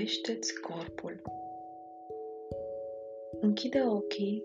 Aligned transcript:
Gândește-ți 0.00 0.60
corpul. 0.60 1.22
Închide 3.40 3.82
ochii 3.88 4.42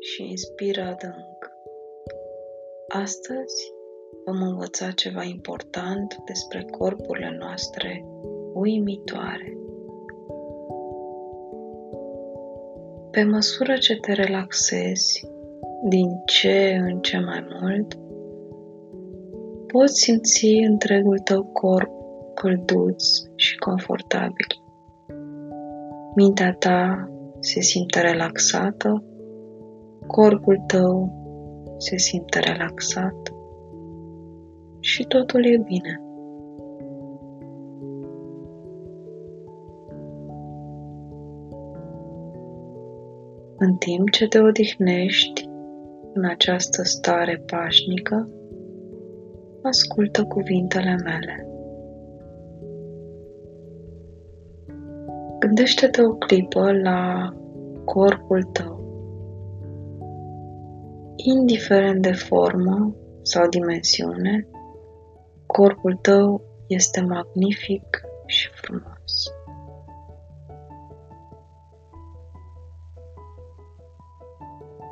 și 0.00 0.22
inspiră 0.28 0.80
adânc. 0.80 1.50
Astăzi 2.88 3.72
vom 4.24 4.42
învăța 4.42 4.90
ceva 4.90 5.22
important 5.22 6.16
despre 6.26 6.66
corpurile 6.70 7.36
noastre 7.38 8.04
uimitoare. 8.52 9.58
Pe 13.10 13.22
măsură 13.22 13.76
ce 13.76 13.96
te 13.96 14.12
relaxezi 14.12 15.26
din 15.88 16.08
ce 16.26 16.80
în 16.80 17.00
ce 17.00 17.18
mai 17.18 17.46
mult, 17.60 17.98
poți 19.66 20.00
simți 20.00 20.46
întregul 20.46 21.18
tău 21.18 21.44
corp 21.44 22.01
călduț 22.34 23.04
și 23.34 23.56
confortabil. 23.56 24.46
Mintea 26.14 26.52
ta 26.52 27.08
se 27.40 27.60
simte 27.60 28.00
relaxată, 28.00 29.04
corpul 30.06 30.64
tău 30.66 31.20
se 31.78 31.96
simte 31.96 32.38
relaxat 32.38 33.32
și 34.80 35.04
totul 35.04 35.44
e 35.44 35.58
bine. 35.64 36.02
În 43.56 43.74
timp 43.76 44.10
ce 44.10 44.28
te 44.28 44.40
odihnești 44.40 45.48
în 46.12 46.24
această 46.24 46.82
stare 46.82 47.42
pașnică, 47.46 48.28
ascultă 49.62 50.24
cuvintele 50.24 50.96
mele. 51.04 51.51
Gândește-te 55.46 56.02
o 56.02 56.14
clipă 56.14 56.72
la 56.72 57.32
corpul 57.84 58.42
tău. 58.42 58.80
Indiferent 61.16 62.02
de 62.02 62.12
formă 62.12 62.94
sau 63.22 63.48
dimensiune, 63.48 64.48
corpul 65.46 65.98
tău 66.02 66.42
este 66.66 67.00
magnific 67.00 68.00
și 68.26 68.48
frumos. 68.54 69.32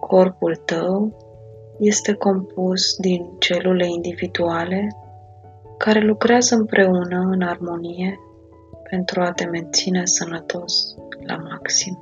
Corpul 0.01 0.56
tău 0.56 1.17
este 1.78 2.15
compus 2.15 2.97
din 2.97 3.31
celule 3.39 3.87
individuale 3.87 4.89
care 5.78 6.01
lucrează 6.01 6.55
împreună 6.55 7.28
în 7.31 7.43
armonie 7.43 8.19
pentru 8.91 9.20
a 9.20 9.33
te 9.33 9.44
menține 9.44 10.05
sănătos 10.05 10.94
la 11.27 11.36
maxim. 11.36 11.98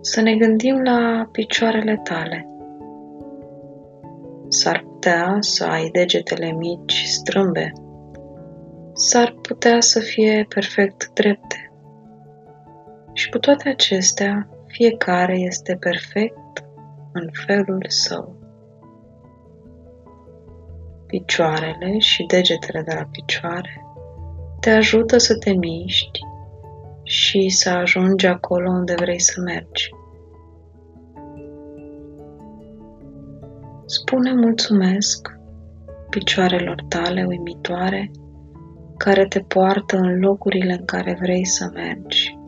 Să 0.00 0.20
ne 0.20 0.36
gândim 0.36 0.82
la 0.82 1.28
picioarele 1.32 2.00
tale. 2.04 2.48
S-ar 4.48 4.82
putea 4.82 5.36
să 5.40 5.64
ai 5.64 5.88
degetele 5.92 6.52
mici, 6.52 7.04
strâmbe. 7.04 7.72
S-ar 8.92 9.34
putea 9.42 9.80
să 9.80 10.00
fie 10.00 10.46
perfect 10.48 11.10
drepte. 11.12 11.72
Și 13.12 13.30
cu 13.30 13.38
toate 13.38 13.68
acestea, 13.68 14.48
fiecare 14.66 15.38
este 15.38 15.76
perfect 15.80 16.64
în 17.12 17.28
felul 17.46 17.84
său 17.88 18.35
picioarele 21.06 21.98
și 21.98 22.24
degetele 22.26 22.82
de 22.82 22.94
la 22.94 23.08
picioare 23.10 23.80
te 24.60 24.70
ajută 24.70 25.18
să 25.18 25.36
te 25.36 25.52
miști 25.52 26.20
și 27.02 27.48
să 27.48 27.70
ajungi 27.70 28.26
acolo 28.26 28.70
unde 28.70 28.94
vrei 28.94 29.20
să 29.20 29.40
mergi. 29.40 29.90
Spune 33.84 34.32
mulțumesc 34.34 35.28
picioarelor 36.10 36.84
tale 36.88 37.24
uimitoare 37.24 38.10
care 38.96 39.26
te 39.26 39.40
poartă 39.40 39.96
în 39.96 40.18
locurile 40.18 40.72
în 40.72 40.84
care 40.84 41.16
vrei 41.20 41.44
să 41.44 41.70
mergi. 41.74 42.38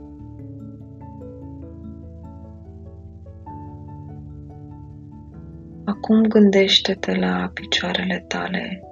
Acum 5.98 6.22
gândește-te 6.22 7.14
la 7.14 7.50
picioarele 7.54 8.24
tale 8.28 8.82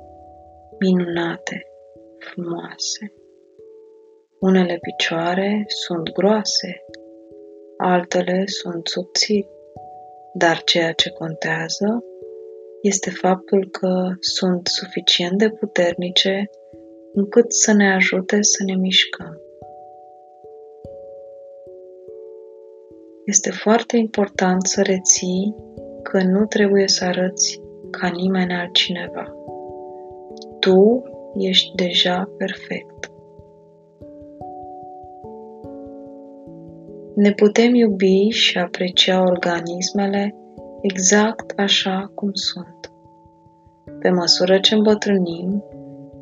minunate, 0.78 1.62
frumoase. 2.18 3.12
Unele 4.40 4.78
picioare 4.80 5.64
sunt 5.66 6.12
groase, 6.12 6.84
altele 7.76 8.42
sunt 8.46 8.86
subțiri, 8.86 9.48
dar 10.34 10.62
ceea 10.64 10.92
ce 10.92 11.10
contează 11.10 12.04
este 12.82 13.10
faptul 13.10 13.68
că 13.70 14.14
sunt 14.20 14.66
suficient 14.66 15.38
de 15.38 15.50
puternice 15.50 16.50
încât 17.12 17.52
să 17.52 17.72
ne 17.72 17.92
ajute 17.92 18.38
să 18.42 18.62
ne 18.66 18.74
mișcăm. 18.74 19.40
Este 23.24 23.50
foarte 23.50 23.96
important 23.96 24.66
să 24.66 24.82
reții 24.82 25.54
că 26.10 26.22
nu 26.22 26.44
trebuie 26.44 26.88
să 26.88 27.04
arăți 27.04 27.60
ca 27.90 28.08
nimeni 28.08 28.52
altcineva. 28.52 29.24
Tu 30.60 31.02
ești 31.34 31.74
deja 31.74 32.30
perfect. 32.36 33.10
Ne 37.14 37.32
putem 37.32 37.74
iubi 37.74 38.28
și 38.28 38.58
aprecia 38.58 39.20
organismele 39.20 40.34
exact 40.80 41.58
așa 41.58 42.10
cum 42.14 42.30
sunt. 42.32 42.92
Pe 44.00 44.10
măsură 44.10 44.58
ce 44.58 44.74
îmbătrânim, 44.74 45.64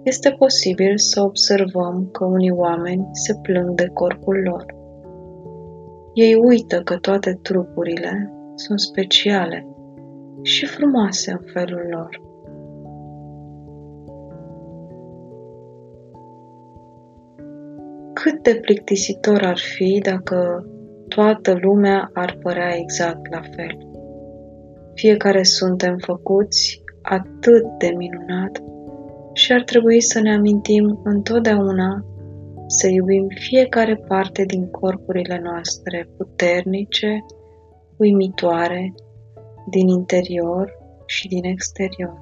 este 0.02 0.30
posibil 0.30 0.98
să 0.98 1.20
observăm 1.20 2.08
că 2.12 2.24
unii 2.24 2.50
oameni 2.50 3.08
se 3.12 3.34
plâng 3.42 3.70
de 3.70 3.86
corpul 3.92 4.36
lor. 4.36 4.64
Ei 6.14 6.34
uită 6.34 6.80
că 6.84 6.96
toate 6.96 7.38
trupurile 7.42 8.32
sunt 8.54 8.80
speciale 8.80 9.68
și 10.44 10.66
frumoase 10.66 11.30
în 11.30 11.40
felul 11.52 11.86
lor. 11.90 12.22
Cât 18.12 18.42
de 18.42 18.58
plictisitor 18.60 19.42
ar 19.42 19.58
fi 19.58 20.00
dacă 20.02 20.66
toată 21.08 21.58
lumea 21.60 22.10
ar 22.12 22.38
părea 22.42 22.76
exact 22.76 23.30
la 23.30 23.40
fel. 23.40 23.78
Fiecare 24.94 25.42
suntem 25.42 25.96
făcuți 25.96 26.82
atât 27.02 27.64
de 27.78 27.94
minunat 27.96 28.62
și 29.32 29.52
ar 29.52 29.62
trebui 29.62 30.00
să 30.00 30.20
ne 30.20 30.34
amintim 30.34 31.00
întotdeauna 31.04 32.04
să 32.66 32.88
iubim 32.88 33.26
fiecare 33.28 33.96
parte 34.08 34.44
din 34.44 34.70
corpurile 34.70 35.40
noastre 35.42 36.08
puternice, 36.16 37.24
uimitoare 37.96 38.94
din 39.64 39.88
interior 39.88 40.78
și 41.06 41.28
din 41.28 41.44
exterior. 41.44 42.20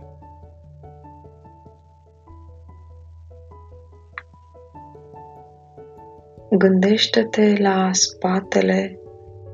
Gândește-te 6.50 7.54
la 7.58 7.88
spatele 7.92 8.98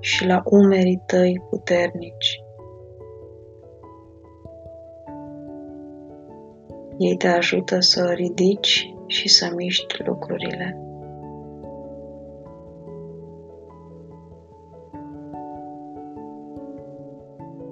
și 0.01 0.27
la 0.27 0.43
umerii 0.45 1.03
tăi 1.07 1.43
puternici. 1.51 2.43
Ei 6.99 7.17
te 7.17 7.29
ajută 7.29 7.81
să 7.81 8.13
ridici 8.15 8.95
și 9.07 9.29
să 9.29 9.53
miști 9.55 10.03
lucrurile. 10.05 10.88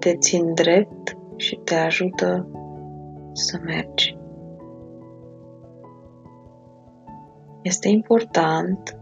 Te 0.06 0.17
țin 0.17 0.55
drept 0.55 1.17
și 1.37 1.61
te 1.64 1.75
ajută 1.75 2.49
să 3.32 3.58
mergi. 3.64 4.17
Este 7.62 7.88
important 7.88 8.99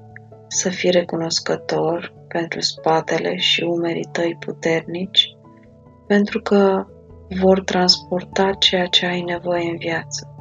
să 0.47 0.69
fii 0.69 0.91
recunoscător 0.91 2.15
pentru 2.29 2.61
spatele 2.61 3.37
și 3.37 3.63
umerii 3.63 4.09
tăi 4.13 4.37
puternici, 4.39 5.37
pentru 6.07 6.41
că 6.41 6.87
vor 7.41 7.61
transporta 7.61 8.53
ceea 8.53 8.87
ce 8.87 9.07
ai 9.07 9.21
nevoie 9.21 9.71
în 9.71 9.77
viață. 9.77 10.34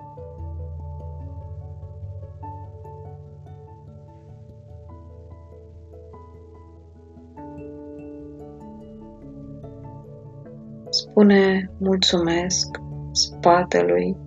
Spune 11.13 11.71
mulțumesc 11.77 12.77
spatelui 13.11 14.17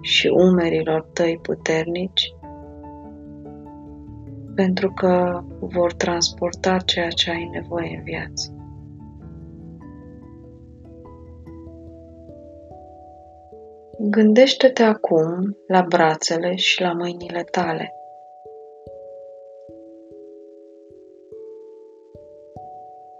și 0.00 0.28
umerilor 0.28 1.08
tăi 1.12 1.38
puternici, 1.42 2.34
pentru 4.54 4.92
că 4.92 5.42
vor 5.60 5.92
transporta 5.92 6.76
ceea 6.76 7.08
ce 7.08 7.30
ai 7.30 7.48
nevoie 7.52 7.96
în 7.96 8.02
viață. 8.02 8.54
Gândește-te 13.98 14.82
acum 14.82 15.56
la 15.66 15.84
brațele 15.88 16.54
și 16.54 16.80
la 16.80 16.92
mâinile 16.92 17.42
tale. 17.50 17.92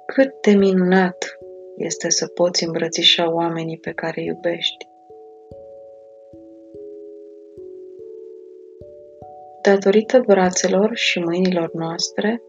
Cât 0.06 0.40
de 0.40 0.54
minunat 0.56 1.36
este 1.76 2.10
să 2.10 2.26
poți 2.26 2.64
îmbrățișa 2.64 3.32
oamenii 3.32 3.78
pe 3.78 3.90
care 3.90 4.20
îi 4.20 4.26
iubești. 4.26 4.86
Datorită 9.62 10.22
brațelor 10.26 10.90
și 10.94 11.18
mâinilor 11.18 11.70
noastre, 11.72 12.42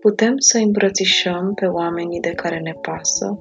putem 0.00 0.34
să 0.36 0.58
îmbrățișăm 0.58 1.52
pe 1.54 1.66
oamenii 1.66 2.20
de 2.20 2.30
care 2.30 2.58
ne 2.58 2.72
pasă 2.72 3.38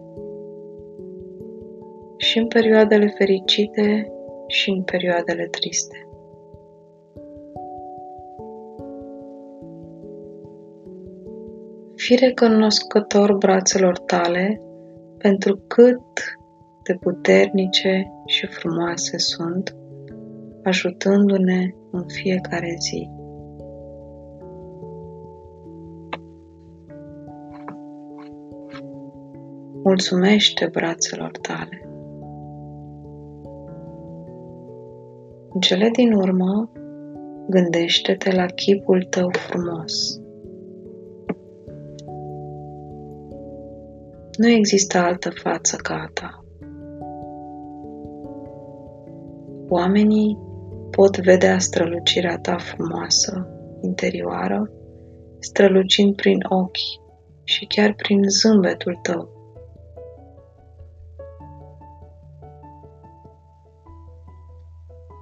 și 2.17 2.37
în 2.37 2.47
perioadele 2.47 3.13
fericite 3.17 4.11
și 4.47 4.69
în 4.69 4.83
perioadele 4.83 5.47
triste. 5.47 6.01
Fi 11.95 12.15
recunoscător 12.15 13.33
brațelor 13.33 13.97
tale 13.97 14.61
pentru 15.17 15.55
cât 15.67 16.01
de 16.83 16.93
puternice 16.93 18.11
și 18.25 18.45
frumoase 18.45 19.17
sunt, 19.17 19.75
ajutându-ne 20.63 21.73
în 21.91 22.03
fiecare 22.07 22.75
zi. 22.79 23.09
Mulțumește 29.83 30.69
brațelor 30.71 31.31
tale. 31.41 31.81
În 35.53 35.59
cele 35.59 35.89
din 35.89 36.13
urmă, 36.13 36.71
gândește-te 37.49 38.35
la 38.35 38.45
chipul 38.45 39.03
tău 39.03 39.29
frumos. 39.31 40.21
Nu 44.37 44.47
există 44.47 44.97
altă 44.97 45.29
față 45.29 45.75
ca 45.75 45.93
a 45.93 46.09
ta. 46.13 46.45
Oamenii 49.69 50.37
pot 50.91 51.17
vedea 51.17 51.59
strălucirea 51.59 52.37
ta 52.37 52.57
frumoasă, 52.57 53.47
interioară, 53.81 54.71
strălucind 55.39 56.15
prin 56.15 56.37
ochi 56.49 56.77
și 57.43 57.65
chiar 57.65 57.93
prin 57.93 58.23
zâmbetul 58.29 58.99
tău. 59.01 59.29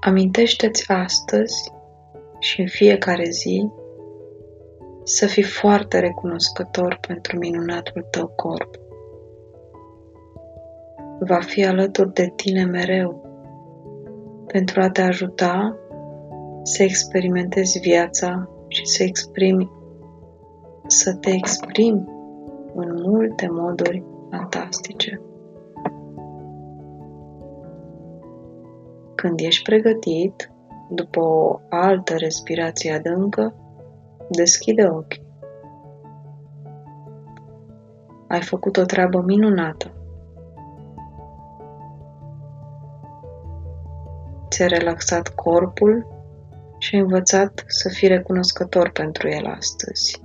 Amintește-ți 0.02 0.92
astăzi 0.92 1.72
și 2.40 2.62
în 2.62 2.68
fiecare 2.68 3.30
zi 3.30 3.70
să 5.04 5.26
fii 5.26 5.44
foarte 5.44 6.00
recunoscător 6.00 6.98
pentru 7.08 7.38
minunatul 7.38 8.08
tău 8.12 8.28
corp. 8.28 8.84
Va 11.20 11.40
fi 11.40 11.66
alături 11.66 12.14
de 12.14 12.34
tine 12.36 12.64
mereu 12.64 13.26
pentru 14.48 14.82
a 14.82 14.90
te 14.90 15.02
ajuta 15.02 15.78
să 16.64 16.84
experimentezi 16.84 17.80
viața 17.80 18.50
și 18.68 18.86
să 18.86 19.04
exprimi, 19.04 19.72
să 20.88 21.16
te 21.16 21.30
exprimi 21.30 22.06
în 22.74 23.02
multe 23.06 23.48
moduri 23.50 24.04
fantastice. 24.30 25.22
Când 29.16 29.40
ești 29.40 29.64
pregătit, 29.64 30.52
după 30.90 31.20
o 31.20 31.60
altă 31.70 32.14
respirație 32.18 32.94
adâncă, 32.94 33.56
deschide 34.30 34.88
ochii. 34.88 35.24
Ai 38.28 38.42
făcut 38.42 38.78
o 38.78 38.84
treabă 38.84 39.24
minunată. 39.26 39.95
Ți-a 44.56 44.68
relaxat 44.68 45.28
corpul 45.28 46.08
și 46.78 46.96
ai 46.96 47.02
învățat 47.02 47.64
să 47.68 47.90
fii 47.90 48.08
recunoscător 48.08 48.90
pentru 48.90 49.30
el 49.30 49.46
astăzi. 49.46 50.25